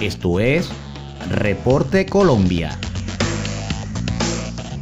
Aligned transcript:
Esto 0.00 0.40
es 0.40 0.68
Reporte 1.30 2.04
Colombia. 2.06 2.78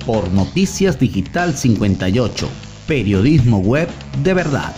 Por 0.06 0.32
Noticias 0.32 0.98
Digital 0.98 1.54
58, 1.56 2.48
periodismo 2.86 3.58
web 3.58 3.88
de 4.22 4.34
verdad. 4.34 4.74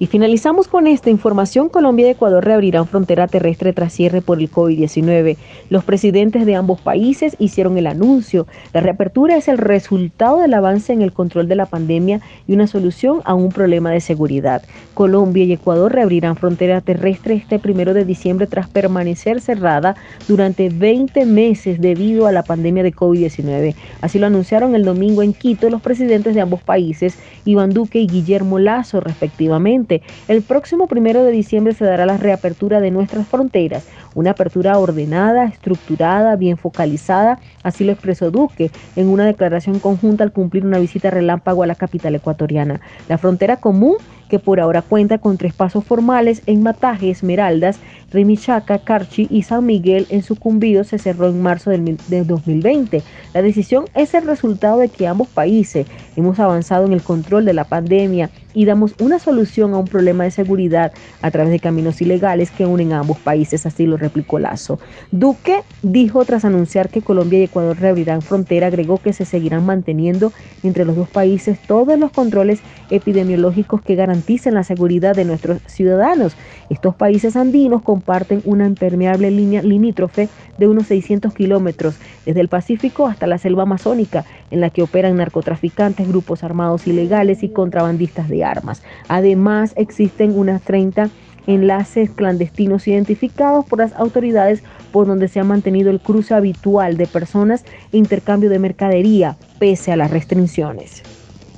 Y 0.00 0.06
finalizamos 0.06 0.68
con 0.68 0.86
esta 0.86 1.10
información. 1.10 1.68
Colombia 1.68 2.06
y 2.06 2.10
Ecuador 2.10 2.44
reabrirán 2.44 2.86
frontera 2.86 3.26
terrestre 3.26 3.72
tras 3.72 3.92
cierre 3.92 4.22
por 4.22 4.38
el 4.38 4.48
COVID-19. 4.48 5.36
Los 5.70 5.82
presidentes 5.82 6.46
de 6.46 6.54
ambos 6.54 6.80
países 6.80 7.34
hicieron 7.40 7.76
el 7.78 7.88
anuncio. 7.88 8.46
La 8.72 8.80
reapertura 8.80 9.36
es 9.36 9.48
el 9.48 9.58
resultado 9.58 10.38
del 10.38 10.54
avance 10.54 10.92
en 10.92 11.02
el 11.02 11.12
control 11.12 11.48
de 11.48 11.56
la 11.56 11.66
pandemia 11.66 12.20
y 12.46 12.52
una 12.52 12.68
solución 12.68 13.22
a 13.24 13.34
un 13.34 13.48
problema 13.48 13.90
de 13.90 14.00
seguridad. 14.00 14.62
Colombia 14.94 15.42
y 15.42 15.52
Ecuador 15.52 15.92
reabrirán 15.92 16.36
frontera 16.36 16.80
terrestre 16.80 17.34
este 17.34 17.58
primero 17.58 17.92
de 17.92 18.04
diciembre 18.04 18.46
tras 18.46 18.68
permanecer 18.68 19.40
cerrada 19.40 19.96
durante 20.28 20.68
20 20.68 21.26
meses 21.26 21.80
debido 21.80 22.28
a 22.28 22.32
la 22.32 22.44
pandemia 22.44 22.84
de 22.84 22.94
COVID-19. 22.94 23.74
Así 24.00 24.20
lo 24.20 24.26
anunciaron 24.28 24.76
el 24.76 24.84
domingo 24.84 25.24
en 25.24 25.32
Quito 25.32 25.70
los 25.70 25.82
presidentes 25.82 26.36
de 26.36 26.40
ambos 26.40 26.62
países, 26.62 27.18
Iván 27.44 27.70
Duque 27.70 27.98
y 27.98 28.06
Guillermo 28.06 28.60
Lazo, 28.60 29.00
respectivamente. 29.00 29.87
El 30.28 30.42
próximo 30.42 30.86
primero 30.86 31.24
de 31.24 31.32
diciembre 31.32 31.74
se 31.74 31.84
dará 31.84 32.06
la 32.06 32.16
reapertura 32.16 32.80
de 32.80 32.90
nuestras 32.90 33.26
fronteras, 33.26 33.86
una 34.14 34.32
apertura 34.32 34.78
ordenada, 34.78 35.46
estructurada, 35.46 36.36
bien 36.36 36.56
focalizada, 36.56 37.38
así 37.62 37.84
lo 37.84 37.92
expresó 37.92 38.30
Duque 38.30 38.70
en 38.96 39.08
una 39.08 39.24
declaración 39.24 39.78
conjunta 39.78 40.24
al 40.24 40.32
cumplir 40.32 40.64
una 40.64 40.78
visita 40.78 41.10
relámpago 41.10 41.62
a 41.62 41.66
la 41.66 41.74
capital 41.74 42.14
ecuatoriana. 42.14 42.80
La 43.08 43.18
frontera 43.18 43.56
común 43.56 43.96
que 44.28 44.38
por 44.38 44.60
ahora 44.60 44.82
cuenta 44.82 45.18
con 45.18 45.36
tres 45.36 45.54
pasos 45.54 45.84
formales 45.84 46.42
en 46.46 46.62
Mataje, 46.62 47.10
Esmeraldas, 47.10 47.78
Rimichaca, 48.10 48.78
Carchi 48.78 49.26
y 49.30 49.42
San 49.42 49.66
Miguel 49.66 50.06
en 50.10 50.22
Sucumbío 50.22 50.84
se 50.84 50.98
cerró 50.98 51.28
en 51.28 51.42
marzo 51.42 51.70
del, 51.70 51.96
2020. 52.08 53.02
La 53.34 53.42
decisión 53.42 53.86
es 53.94 54.14
el 54.14 54.26
resultado 54.26 54.78
de 54.78 54.88
que 54.88 55.06
ambos 55.06 55.28
países 55.28 55.86
hemos 56.16 56.38
avanzado 56.38 56.86
en 56.86 56.92
el 56.92 57.02
control 57.02 57.44
de 57.44 57.54
la 57.54 57.64
pandemia 57.64 58.30
y 58.58 58.64
damos 58.64 58.96
una 58.98 59.20
solución 59.20 59.72
a 59.72 59.78
un 59.78 59.84
problema 59.84 60.24
de 60.24 60.32
seguridad 60.32 60.90
a 61.22 61.30
través 61.30 61.52
de 61.52 61.60
caminos 61.60 62.02
ilegales 62.02 62.50
que 62.50 62.66
unen 62.66 62.92
a 62.92 62.98
ambos 62.98 63.16
países, 63.18 63.64
así 63.66 63.86
lo 63.86 63.96
replicó 63.96 64.40
Lazo. 64.40 64.80
Duque 65.12 65.62
dijo 65.84 66.24
tras 66.24 66.44
anunciar 66.44 66.88
que 66.88 67.00
Colombia 67.00 67.38
y 67.38 67.44
Ecuador 67.44 67.78
reabrirán 67.78 68.20
frontera, 68.20 68.66
agregó 68.66 68.98
que 68.98 69.12
se 69.12 69.24
seguirán 69.24 69.64
manteniendo 69.64 70.32
entre 70.64 70.84
los 70.84 70.96
dos 70.96 71.08
países 71.08 71.56
todos 71.68 71.96
los 72.00 72.10
controles 72.10 72.58
epidemiológicos 72.90 73.80
que 73.80 73.94
garanticen 73.94 74.54
la 74.54 74.64
seguridad 74.64 75.14
de 75.14 75.24
nuestros 75.24 75.60
ciudadanos. 75.66 76.34
Estos 76.68 76.96
países 76.96 77.36
andinos 77.36 77.82
comparten 77.82 78.42
una 78.44 78.66
impermeable 78.66 79.30
línea 79.30 79.62
limítrofe 79.62 80.28
de 80.58 80.66
unos 80.66 80.88
600 80.88 81.32
kilómetros 81.32 81.94
desde 82.26 82.40
el 82.40 82.48
Pacífico 82.48 83.06
hasta 83.06 83.28
la 83.28 83.38
selva 83.38 83.62
amazónica, 83.62 84.24
en 84.50 84.60
la 84.60 84.70
que 84.70 84.82
operan 84.82 85.16
narcotraficantes, 85.16 86.08
grupos 86.08 86.42
armados 86.42 86.88
ilegales 86.88 87.44
y 87.44 87.50
contrabandistas 87.50 88.28
de 88.28 88.47
armas. 88.50 88.82
Además, 89.08 89.72
existen 89.76 90.38
unas 90.38 90.62
30 90.62 91.10
enlaces 91.46 92.10
clandestinos 92.10 92.86
identificados 92.86 93.64
por 93.64 93.78
las 93.78 93.94
autoridades 93.94 94.62
por 94.92 95.06
donde 95.06 95.28
se 95.28 95.40
ha 95.40 95.44
mantenido 95.44 95.90
el 95.90 96.00
cruce 96.00 96.34
habitual 96.34 96.96
de 96.96 97.06
personas 97.06 97.64
e 97.92 97.96
intercambio 97.96 98.50
de 98.50 98.58
mercadería 98.58 99.36
pese 99.58 99.92
a 99.92 99.96
las 99.96 100.10
restricciones. 100.10 101.02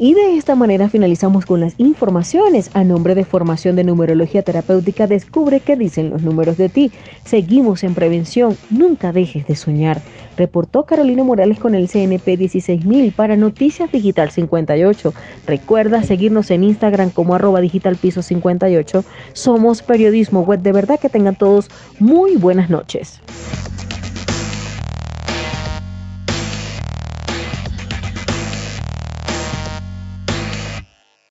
Y 0.02 0.14
de 0.14 0.38
esta 0.38 0.54
manera 0.54 0.88
finalizamos 0.88 1.44
con 1.44 1.60
las 1.60 1.74
informaciones. 1.76 2.70
A 2.72 2.84
nombre 2.84 3.14
de 3.14 3.26
Formación 3.26 3.76
de 3.76 3.84
Numerología 3.84 4.40
Terapéutica, 4.40 5.06
descubre 5.06 5.60
qué 5.60 5.76
dicen 5.76 6.08
los 6.08 6.22
números 6.22 6.56
de 6.56 6.70
ti. 6.70 6.90
Seguimos 7.26 7.84
en 7.84 7.94
prevención. 7.94 8.56
Nunca 8.70 9.12
dejes 9.12 9.46
de 9.46 9.56
soñar. 9.56 10.00
Reportó 10.38 10.84
Carolina 10.84 11.22
Morales 11.22 11.58
con 11.58 11.74
el 11.74 11.86
CNP 11.90 12.38
16000 12.38 13.12
para 13.12 13.36
Noticias 13.36 13.92
Digital 13.92 14.30
58. 14.30 15.12
Recuerda 15.46 16.02
seguirnos 16.02 16.50
en 16.50 16.64
Instagram 16.64 17.10
como 17.10 17.34
arroba 17.34 17.60
digital 17.60 17.96
piso 17.96 18.22
58. 18.22 19.04
Somos 19.34 19.82
periodismo 19.82 20.40
web. 20.40 20.60
De 20.60 20.72
verdad 20.72 20.98
que 20.98 21.10
tengan 21.10 21.36
todos 21.36 21.68
muy 21.98 22.36
buenas 22.36 22.70
noches. 22.70 23.20